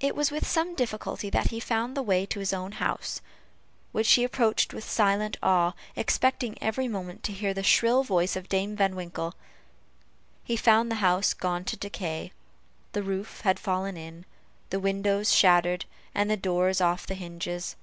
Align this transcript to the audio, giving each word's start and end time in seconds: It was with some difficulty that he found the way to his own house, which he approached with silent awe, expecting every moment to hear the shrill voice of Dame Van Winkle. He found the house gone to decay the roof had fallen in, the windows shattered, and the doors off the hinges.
It 0.00 0.14
was 0.14 0.30
with 0.30 0.46
some 0.46 0.74
difficulty 0.74 1.30
that 1.30 1.46
he 1.46 1.60
found 1.60 1.96
the 1.96 2.02
way 2.02 2.26
to 2.26 2.40
his 2.40 2.52
own 2.52 2.72
house, 2.72 3.22
which 3.90 4.12
he 4.12 4.22
approached 4.22 4.74
with 4.74 4.84
silent 4.86 5.38
awe, 5.42 5.72
expecting 5.96 6.58
every 6.62 6.88
moment 6.88 7.22
to 7.22 7.32
hear 7.32 7.54
the 7.54 7.62
shrill 7.62 8.04
voice 8.04 8.36
of 8.36 8.50
Dame 8.50 8.76
Van 8.76 8.94
Winkle. 8.94 9.34
He 10.44 10.58
found 10.58 10.90
the 10.90 10.96
house 10.96 11.32
gone 11.32 11.64
to 11.64 11.76
decay 11.78 12.34
the 12.92 13.02
roof 13.02 13.40
had 13.44 13.58
fallen 13.58 13.96
in, 13.96 14.26
the 14.68 14.78
windows 14.78 15.32
shattered, 15.34 15.86
and 16.14 16.28
the 16.30 16.36
doors 16.36 16.82
off 16.82 17.06
the 17.06 17.14
hinges. 17.14 17.76